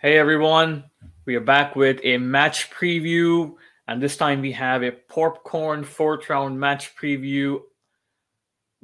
[0.00, 0.84] Hey everyone,
[1.24, 3.56] we are back with a match preview,
[3.88, 7.58] and this time we have a popcorn fourth round match preview.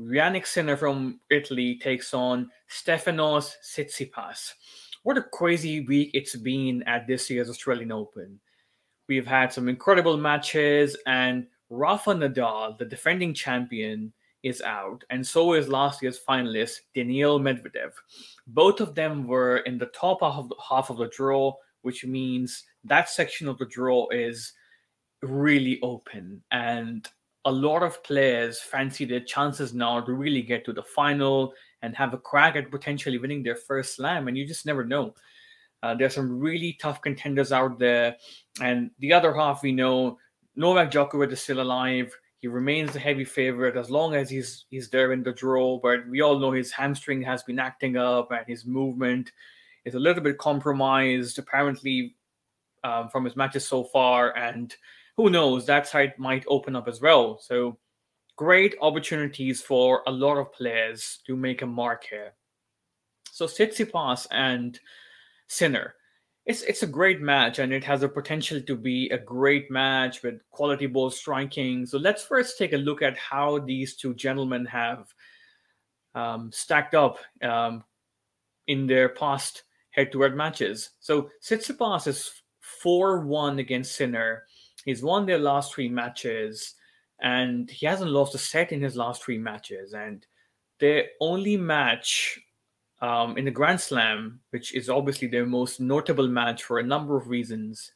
[0.00, 4.54] Jannik Sinner from Italy takes on Stefanos Tsitsipas.
[5.04, 8.40] What a crazy week it's been at this year's Australian Open.
[9.08, 14.12] We've had some incredible matches, and Rafa Nadal, the defending champion,
[14.44, 17.92] is out, and so is last year's finalist Daniil Medvedev.
[18.46, 22.04] Both of them were in the top half of the, half of the draw, which
[22.04, 24.52] means that section of the draw is
[25.22, 27.08] really open, and
[27.46, 31.94] a lot of players fancy their chances now to really get to the final and
[31.94, 35.14] have a crack at potentially winning their first slam, and you just never know.
[35.82, 38.16] Uh, there's some really tough contenders out there,
[38.60, 40.18] and the other half we know
[40.56, 42.16] Novak Djokovic is still alive.
[42.44, 45.78] He remains the heavy favorite as long as he's he's there in the draw.
[45.78, 49.32] But we all know his hamstring has been acting up and his movement
[49.86, 52.16] is a little bit compromised, apparently,
[52.82, 54.36] um, from his matches so far.
[54.36, 54.76] And
[55.16, 57.38] who knows, that side might open up as well.
[57.38, 57.78] So
[58.36, 62.34] great opportunities for a lot of players to make a mark here.
[63.32, 64.78] So Tsitsipas and
[65.46, 65.94] Sinner
[66.46, 70.22] it's it's a great match and it has a potential to be a great match
[70.22, 71.86] with quality ball striking.
[71.86, 75.06] So let's first take a look at how these two gentlemen have
[76.14, 77.82] um, stacked up um,
[78.66, 80.90] in their past head-to-head matches.
[81.00, 84.44] So Tsitsipas is four-one against Sinner.
[84.84, 86.74] He's won their last three matches,
[87.20, 89.94] and he hasn't lost a set in his last three matches.
[89.94, 90.26] And
[90.78, 92.38] their only match
[93.04, 97.18] um, in the Grand Slam, which is obviously their most notable match for a number
[97.18, 97.92] of reasons,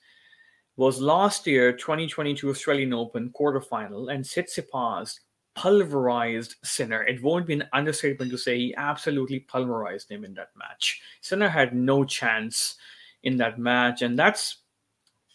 [0.76, 5.18] was last year 2022 Australian Open quarterfinal, and Tsitsipas
[5.54, 7.04] pulverized Sinner.
[7.04, 11.00] It won't be an understatement to say he absolutely pulverized him in that match.
[11.22, 12.76] Sinner had no chance
[13.22, 14.58] in that match, and that's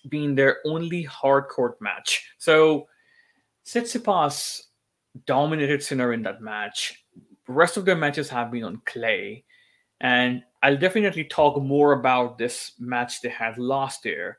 [0.07, 2.29] been their only hard court match.
[2.37, 2.87] So
[3.65, 4.65] Tsitsipas
[5.25, 7.03] dominated Sinner in that match.
[7.47, 9.43] The rest of their matches have been on clay.
[10.03, 14.37] And I'll definitely talk more about this match they had last year.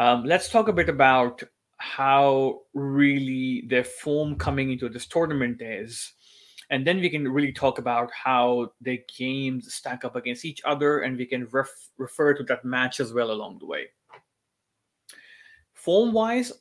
[0.00, 1.42] Um, let's talk a bit about
[1.78, 6.12] how really their form coming into this tournament is.
[6.70, 11.00] And then we can really talk about how their games stack up against each other,
[11.00, 13.86] and we can ref- refer to that match as well along the way.
[15.74, 16.52] Form wise,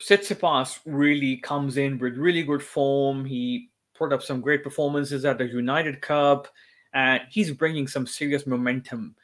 [0.00, 3.24] Tsitsipas really comes in with really good form.
[3.24, 6.48] He put up some great performances at the United Cup
[6.94, 9.14] and he's bringing some serious momentum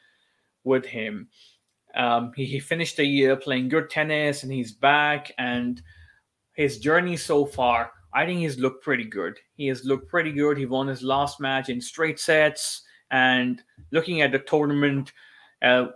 [0.63, 1.29] with him.
[1.95, 5.31] Um, he, he finished the year playing good tennis, and he's back.
[5.37, 5.81] And
[6.53, 9.39] his journey so far, I think he's looked pretty good.
[9.55, 10.57] He has looked pretty good.
[10.57, 12.83] He won his last match in straight sets.
[13.11, 15.13] And looking at the tournament,
[15.61, 15.87] uh,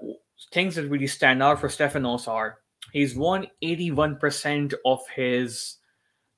[0.54, 2.60] things that really stand out for Stefanos are
[2.94, 5.78] he's won 81% of his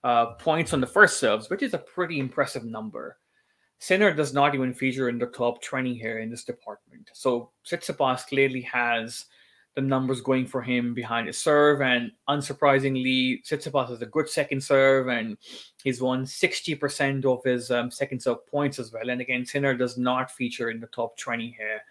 [0.04, 3.18] uh, points on the first serves, which is a pretty impressive number.
[3.84, 7.10] Sinner does not even feature in the top 20 here in this department.
[7.12, 9.26] So Tsitsipas clearly has
[9.76, 11.82] the numbers going for him behind his serve.
[11.82, 15.36] And unsurprisingly, Tsitsipas has a good second serve and
[15.84, 19.10] he's won 60% of his um, second serve points as well.
[19.10, 21.82] And again, Sinner does not feature in the top 20 here.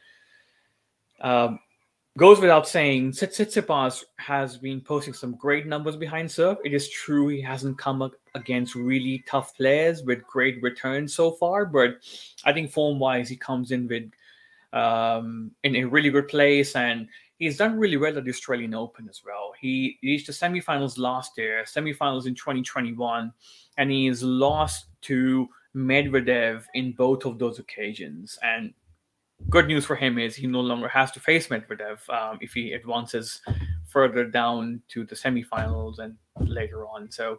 [1.21, 1.59] Um,
[2.19, 6.59] goes without saying, Tsitsipas has been posting some great numbers behind serve.
[6.65, 11.33] It is true he hasn't come up against really tough players with great returns so
[11.33, 11.97] far, but
[12.45, 14.11] I think form wise he comes in with
[14.73, 17.09] um, in a really good place and
[17.39, 19.53] he's done really well at the Australian Open as well.
[19.61, 23.33] He reached the semifinals last year, semifinals in 2021,
[23.79, 28.39] and he's lost to Medvedev in both of those occasions.
[28.43, 28.73] And
[29.51, 32.73] good news for him is he no longer has to face Medvedev um, if he
[32.73, 33.41] advances
[33.87, 37.11] further down to the semifinals and later on.
[37.11, 37.39] So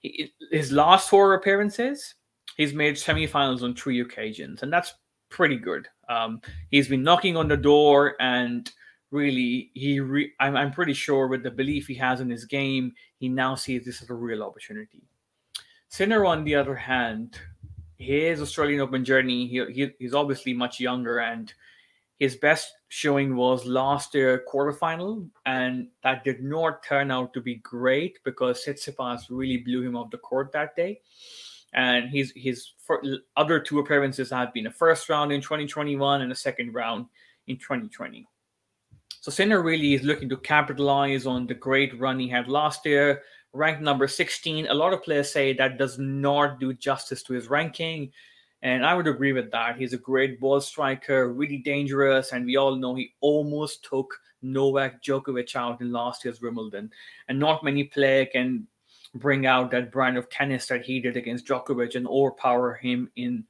[0.00, 2.14] he, his last four appearances,
[2.56, 4.94] he's made semifinals on three occasions, and that's
[5.30, 5.88] pretty good.
[6.08, 6.40] Um,
[6.70, 8.70] he's been knocking on the door, and
[9.10, 12.92] really, he re- I'm, I'm pretty sure with the belief he has in his game,
[13.18, 15.02] he now sees this as a real opportunity.
[15.88, 17.40] Sinner, on the other hand,
[17.98, 21.52] his Australian Open journey, he, he, he's obviously much younger, and
[22.18, 27.56] his best showing was last year quarterfinal, and that did not turn out to be
[27.56, 31.00] great because Tsitsipas really blew him off the court that day.
[31.72, 32.72] And his his
[33.36, 37.06] other two appearances have been a first round in 2021 and a second round
[37.48, 38.26] in 2020.
[39.20, 43.22] So Sinner really is looking to capitalize on the great run he had last year,
[43.56, 44.66] ranked number 16.
[44.68, 48.12] A lot of players say that does not do justice to his ranking.
[48.62, 49.76] And I would agree with that.
[49.76, 55.02] He's a great ball striker, really dangerous, and we all know he almost took Novak
[55.02, 56.90] Djokovic out in last year's Wimbledon.
[57.28, 58.66] And not many players can
[59.14, 63.44] bring out that brand of tennis that he did against Djokovic and overpower him in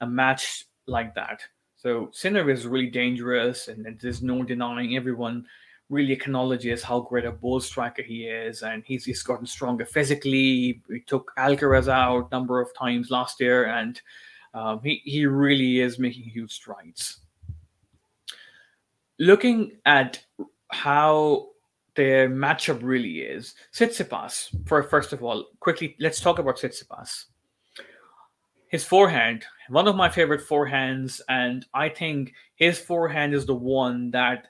[0.00, 1.40] a match like that.
[1.76, 5.46] So Sinner is really dangerous, and there's no denying everyone
[5.90, 10.82] really acknowledges how great a ball striker he is, and he's he's gotten stronger physically.
[10.88, 14.00] He took Alcaraz out a number of times last year, and
[14.54, 17.18] um, he, he really is making huge strides.
[19.18, 20.24] Looking at
[20.70, 21.48] how
[21.96, 27.26] their matchup really is, Tsitsipas, for first of all, quickly, let's talk about Tsitsipas.
[28.68, 34.12] His forehand, one of my favorite forehands, and I think his forehand is the one
[34.12, 34.46] that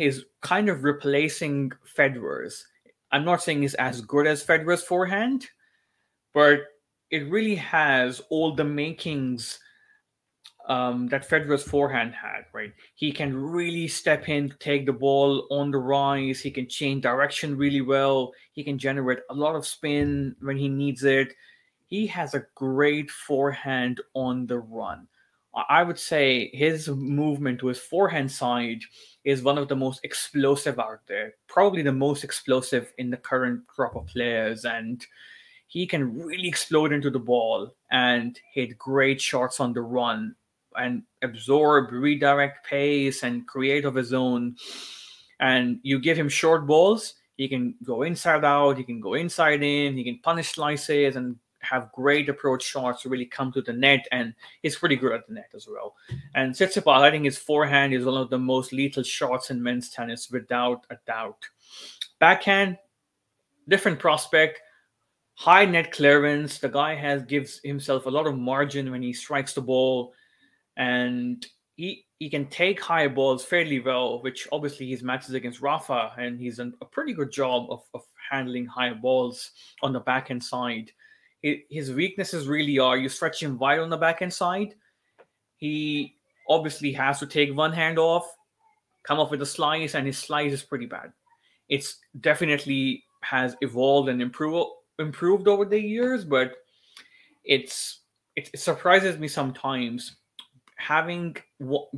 [0.00, 2.66] is kind of replacing Federer's.
[3.12, 5.46] I'm not saying he's as good as Federer's forehand,
[6.32, 6.60] but
[7.10, 9.58] it really has all the makings
[10.68, 12.72] um, that Federer's forehand had, right?
[12.94, 16.40] He can really step in, take the ball on the rise.
[16.40, 18.32] He can change direction really well.
[18.52, 21.34] He can generate a lot of spin when he needs it.
[21.86, 25.08] He has a great forehand on the run.
[25.54, 28.82] I would say his movement to his forehand side
[29.24, 33.66] is one of the most explosive out there, probably the most explosive in the current
[33.66, 34.64] crop of players.
[34.64, 35.04] And
[35.66, 40.36] he can really explode into the ball and hit great shots on the run
[40.76, 44.56] and absorb, redirect pace, and create of his own.
[45.40, 49.62] And you give him short balls, he can go inside out, he can go inside
[49.62, 53.72] in, he can punish slices and have great approach shots to really come to the
[53.72, 55.94] net, and he's pretty good at the net as well.
[56.34, 59.90] And Tsitsipas, I think his forehand is one of the most lethal shots in men's
[59.90, 61.44] tennis, without a doubt.
[62.18, 62.78] Backhand,
[63.68, 64.60] different prospect
[65.40, 66.58] high net clearance.
[66.58, 70.12] The guy has gives himself a lot of margin when he strikes the ball,
[70.76, 71.44] and
[71.76, 76.38] he he can take high balls fairly well, which obviously his matches against Rafa, and
[76.38, 79.52] he's done a pretty good job of, of handling high balls
[79.82, 80.92] on the backhand side.
[81.42, 84.74] His weaknesses really are you stretch him wide on the backhand side.
[85.56, 86.16] He
[86.48, 88.26] obviously has to take one hand off,
[89.04, 91.12] come up with a slice, and his slice is pretty bad.
[91.68, 96.56] It's definitely has evolved and improved improved over the years, but
[97.44, 98.00] it's
[98.36, 100.16] it, it surprises me sometimes
[100.76, 101.36] having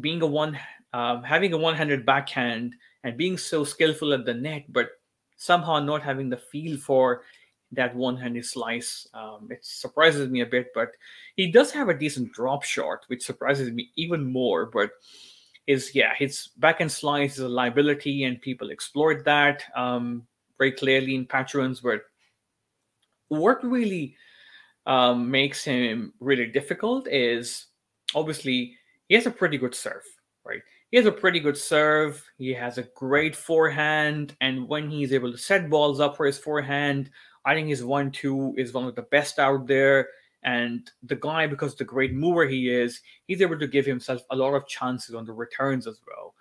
[0.00, 0.58] being a one
[0.92, 2.74] um, having a one-handed backhand
[3.04, 4.90] and being so skillful at the net, but
[5.36, 7.22] somehow not having the feel for
[7.72, 9.08] that one-handed slice.
[9.14, 10.92] Um, it surprises me a bit, but
[11.36, 14.66] he does have a decent drop shot, which surprises me even more.
[14.66, 14.90] But
[15.66, 20.26] is yeah, his backhand slice is a liability, and people exploit that um,
[20.58, 21.80] very clearly in patterns.
[21.80, 22.02] But
[23.28, 24.16] what really
[24.86, 27.66] um, makes him really difficult is
[28.14, 28.76] obviously
[29.08, 30.04] he has a pretty good serve,
[30.44, 30.62] right?
[30.92, 32.22] He has a pretty good serve.
[32.36, 36.38] He has a great forehand, and when he's able to set balls up for his
[36.38, 37.10] forehand,
[37.46, 40.10] I think his one-two is one of the best out there.
[40.44, 44.36] And the guy, because the great mover he is, he's able to give himself a
[44.36, 46.34] lot of chances on the returns as well.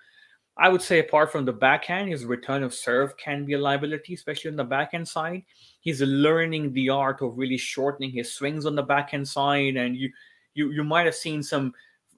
[0.57, 4.15] I would say, apart from the backhand, his return of serve can be a liability,
[4.15, 5.43] especially on the backhand side.
[5.79, 10.11] He's learning the art of really shortening his swings on the backhand side, and you
[10.55, 11.73] you you might have seen some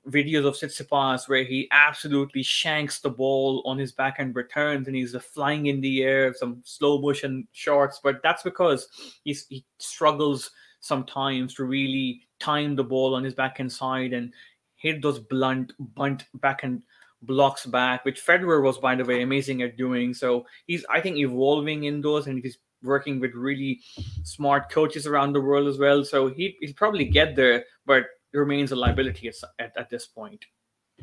[0.09, 5.15] videos of Tsitsipas where he absolutely shanks the ball on his backhand returns, and he's
[5.15, 7.99] flying in the air, some slow motion shots.
[8.03, 8.87] But that's because
[9.23, 14.33] he struggles sometimes to really time the ball on his backhand side and
[14.75, 16.83] hit those blunt bunt backhand
[17.21, 20.13] blocks back, which Federer was, by the way, amazing at doing.
[20.13, 23.79] So he's, I think, evolving in those, and he's working with really
[24.23, 26.03] smart coaches around the world as well.
[26.03, 28.03] So he, he'll probably get there, but
[28.37, 30.43] remains a liability at, at, at this point,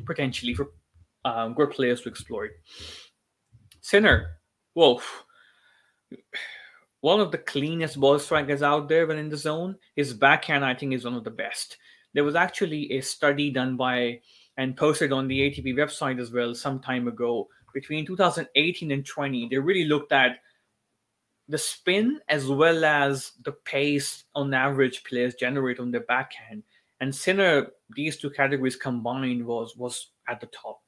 [0.05, 0.71] potentially for
[1.25, 2.51] um, good players to exploit.
[3.81, 4.37] Sinner,
[4.75, 5.25] Wolf,
[7.01, 9.75] one of the cleanest ball strikers out there when in the zone.
[9.95, 11.77] His backhand, I think, is one of the best.
[12.13, 14.21] There was actually a study done by
[14.57, 17.47] and posted on the ATP website as well some time ago.
[17.73, 20.37] Between 2018 and 20, they really looked at
[21.47, 26.63] the spin as well as the pace on average players generate on their backhand.
[27.01, 30.79] And Sinner, these two categories combined was was at the top.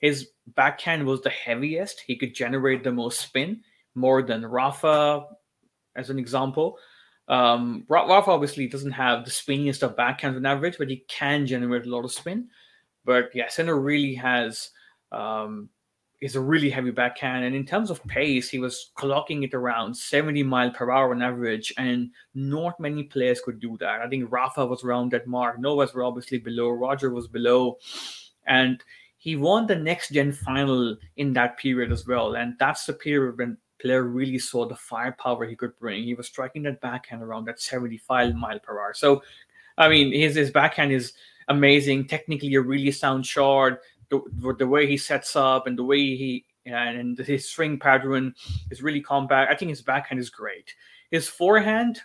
[0.00, 2.02] His backhand was the heaviest.
[2.06, 3.62] He could generate the most spin,
[3.96, 5.26] more than Rafa,
[5.96, 6.78] as an example.
[7.26, 11.84] Um, Rafa obviously doesn't have the spinniest of backhands on average, but he can generate
[11.84, 12.48] a lot of spin.
[13.04, 14.70] But yeah, Sinner really has
[15.10, 15.68] um,
[16.20, 17.44] is a really heavy backhand.
[17.44, 21.22] And in terms of pace, he was clocking it around 70 mile per hour on
[21.22, 21.72] average.
[21.78, 24.00] And not many players could do that.
[24.00, 25.60] I think Rafa was around that mark.
[25.60, 26.70] Novas were obviously below.
[26.70, 27.78] Roger was below.
[28.46, 28.82] And
[29.18, 32.34] he won the next gen final in that period as well.
[32.34, 36.02] And that's the period when player really saw the firepower he could bring.
[36.02, 38.92] He was striking that backhand around that 75 mile per hour.
[38.92, 39.22] So,
[39.76, 41.12] I mean, his, his backhand is
[41.46, 42.08] amazing.
[42.08, 43.78] Technically, a really sound shot
[44.10, 48.34] the, the way he sets up and the way he and his swing pattern
[48.70, 49.50] is really compact.
[49.50, 50.74] I think his backhand is great.
[51.10, 52.00] His forehand,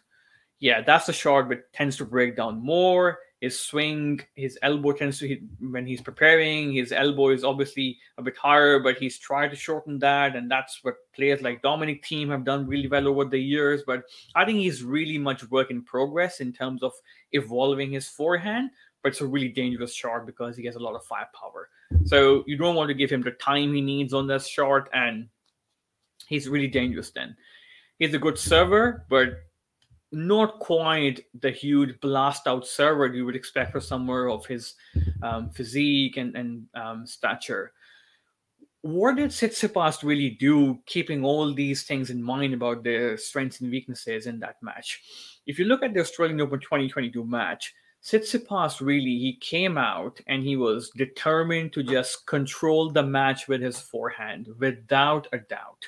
[0.60, 3.20] yeah, that's the shot but tends to break down more.
[3.44, 6.72] His swing, his elbow tends to hit when he's preparing.
[6.72, 10.80] His elbow is obviously a bit higher, but he's tried to shorten that, and that's
[10.82, 13.84] what players like Dominic Thiem have done really well over the years.
[13.86, 16.94] But I think he's really much work in progress in terms of
[17.34, 18.70] evolving his forehand.
[19.02, 21.68] But it's a really dangerous shot because he has a lot of firepower.
[22.06, 25.28] So you don't want to give him the time he needs on this shot, and
[26.28, 27.36] he's really dangerous then.
[28.00, 29.34] He's a good server, but
[30.14, 34.76] not quite the huge blast out server you would expect for somewhere of his
[35.22, 37.74] um, physique and, and um, stature.
[38.82, 43.72] What did Tsitsipas really do, keeping all these things in mind about their strengths and
[43.72, 45.02] weaknesses in that match?
[45.48, 50.44] If you look at the Australian Open 2022 match, Tsitsipas really he came out and
[50.44, 55.86] he was determined to just control the match with his forehand without a doubt.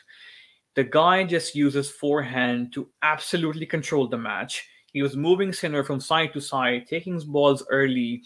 [0.76, 4.68] The guy just uses forehand to absolutely control the match.
[4.92, 8.24] He was moving Sinner from side to side, taking his balls early,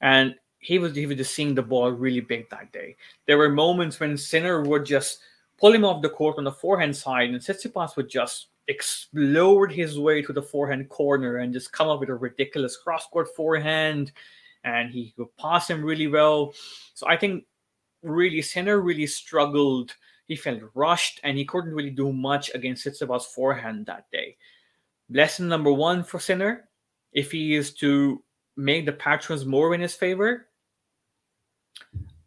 [0.00, 2.96] and he was he was just seeing the ball really big that day.
[3.26, 5.20] There were moments when Sinner would just
[5.58, 9.98] pull him off the court on the forehand side, and Tsitsipas would just explode his
[9.98, 14.12] way to the forehand corner and just come up with a ridiculous cross court forehand.
[14.64, 16.52] And he would pass him really well.
[16.94, 17.44] So I think
[18.02, 19.94] really Sinner really struggled.
[20.26, 24.36] He felt rushed and he couldn't really do much against Tsitsipas' forehand that day.
[25.08, 26.68] Lesson number one for Sinner,
[27.12, 28.22] if he is to
[28.56, 30.48] make the patrons more in his favor,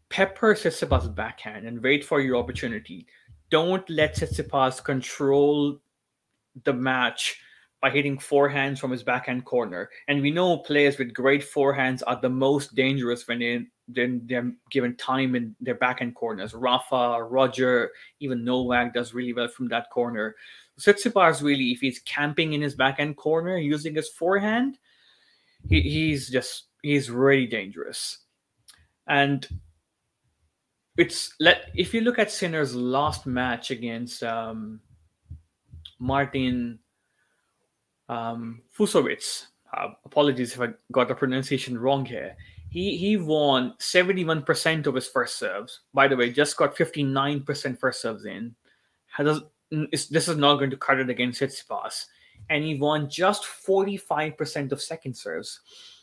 [0.08, 3.06] pepper Tsitsipas' backhand and wait for your opportunity.
[3.50, 5.78] Don't let Tsitsipas control
[6.64, 7.40] the match
[7.80, 9.88] by hitting forehands from his backhand corner.
[10.08, 14.52] And we know players with great forehands are the most dangerous when they, then they're
[14.70, 16.52] given time in their backhand corners.
[16.52, 20.36] Rafa, Roger, even Novak does really well from that corner.
[20.78, 24.78] Tsitsipas really, if he's camping in his backhand corner using his forehand,
[25.68, 28.18] he, he's just he's really dangerous.
[29.06, 29.46] And
[30.96, 34.80] it's let if you look at Sinner's last match against um,
[35.98, 36.78] Martin
[38.10, 38.62] um.
[39.72, 42.36] Uh, apologies if I got the pronunciation wrong here.
[42.70, 45.80] He he won 71% of his first serves.
[45.94, 48.54] By the way, just got 59% first serves in.
[49.12, 49.40] Has,
[49.70, 52.06] this is not going to cut it against Tsitsipas.
[52.48, 55.60] And he won just 45% of second serves.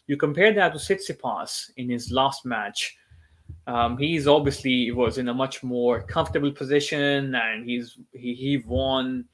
[0.08, 2.98] You compare that to Tsitsipas in his last match.
[3.66, 9.26] Um, he's obviously was in a much more comfortable position, and he's he, he won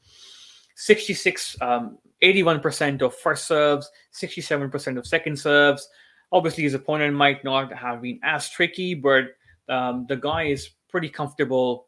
[0.76, 5.88] 66, um, 81% of first serves, 67% of second serves.
[6.32, 9.26] Obviously, his opponent might not have been as tricky, but
[9.70, 11.88] um, the guy is pretty comfortable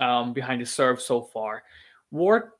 [0.00, 1.62] um, behind his serve so far.
[2.10, 2.50] Ward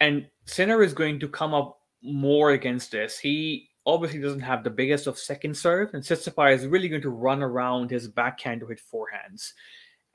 [0.00, 3.18] and Sinner is going to come up more against this.
[3.18, 7.10] He obviously doesn't have the biggest of second serve, and Tsitsipas is really going to
[7.10, 9.52] run around his backhand to hit forehands.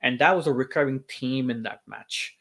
[0.01, 2.37] And that was a recurring theme in that match.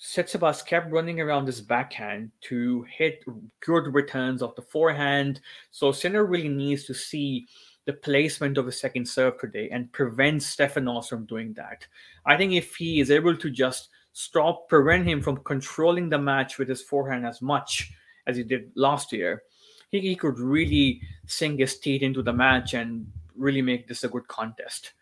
[0.00, 3.22] Tsitsipas kept running around his backhand to hit
[3.60, 5.40] good returns of the forehand.
[5.72, 7.46] So Sinner really needs to see
[7.84, 11.86] the placement of his second serve today and prevent Stefanos from doing that.
[12.24, 16.58] I think if he is able to just stop, prevent him from controlling the match
[16.58, 17.92] with his forehand as much
[18.26, 19.42] as he did last year,
[19.90, 24.08] he, he could really sink his teeth into the match and really make this a
[24.08, 24.92] good contest.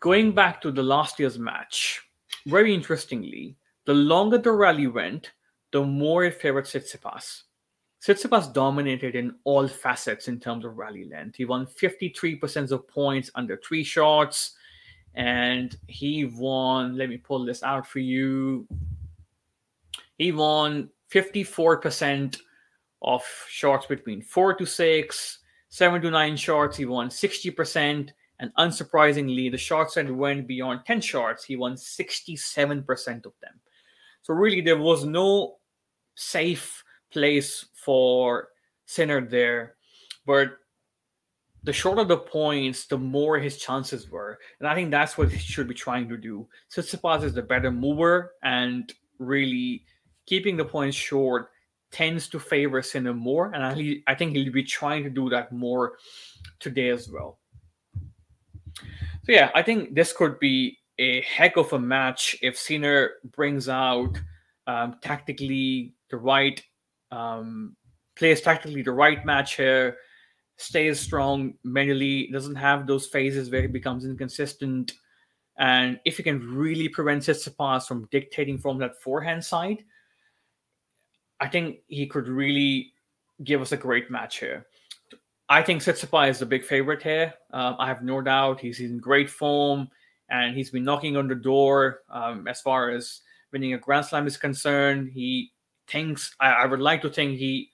[0.00, 2.02] Going back to the last year's match,
[2.50, 5.32] very interestingly, the longer the rally went,
[5.72, 7.42] the more it favored Tsitsipas.
[8.02, 11.36] Tsitsipas dominated in all facets in terms of rally length.
[11.36, 14.54] He won 53% of points under three shots,
[15.14, 18.66] and he won, let me pull this out for you.
[20.16, 22.38] He won 54%
[23.02, 25.38] of shots between four to six,
[25.68, 26.76] seven to nine shots.
[26.76, 33.26] He won 60%, and unsurprisingly, the shots that went beyond 10 shots, he won 67%
[33.26, 33.60] of them.
[34.22, 35.58] So really, there was no
[36.14, 36.82] safe
[37.12, 38.48] place for
[38.86, 39.74] Sinner there.
[40.26, 40.52] But
[41.62, 44.38] the shorter the points, the more his chances were.
[44.58, 46.48] And I think that's what he should be trying to do.
[46.74, 49.84] Tsitsipas is the better mover, and really
[50.24, 51.50] keeping the points short
[51.90, 53.52] tends to favor Sinner more.
[53.52, 55.98] And I, I think he'll be trying to do that more
[56.58, 57.39] today as well.
[59.22, 63.68] So, yeah, I think this could be a heck of a match if Sinner brings
[63.68, 64.18] out
[64.66, 66.62] um, tactically the right,
[67.10, 67.76] um,
[68.16, 69.96] plays tactically the right match here
[70.60, 74.92] stays strong mentally, doesn't have those phases where he becomes inconsistent.
[75.58, 79.82] And if he can really prevent Tsitsipas from dictating from that forehand side,
[81.40, 82.92] I think he could really
[83.42, 84.66] give us a great match here.
[85.50, 87.34] I think Tsitsipas is the big favorite here.
[87.52, 89.88] Um, I have no doubt he's in great form
[90.28, 94.28] and he's been knocking on the door um, as far as winning a Grand Slam
[94.28, 95.10] is concerned.
[95.12, 95.50] He
[95.88, 97.72] thinks, I, I would like to think he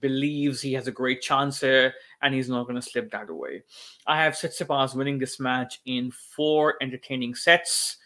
[0.00, 3.62] believes he has a great chance here and he's not going to slip that away.
[4.08, 7.98] I have Tsitsipas winning this match in four entertaining sets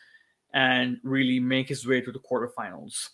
[0.53, 3.09] and really make his way to the quarterfinals.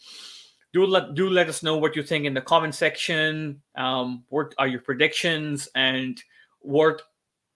[0.74, 3.62] Do let do let us know what you think in the comment section.
[3.76, 6.20] Um, what are your predictions and
[6.58, 7.00] what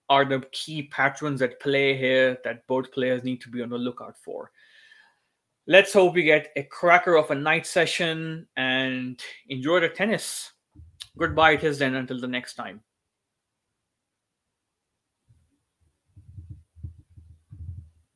[0.09, 3.77] are the key patterns that play here that both players need to be on the
[3.77, 4.51] lookout for?
[5.67, 10.53] Let's hope we get a cracker of a night session and enjoy the tennis.
[11.17, 12.81] Goodbye, it is then until the next time.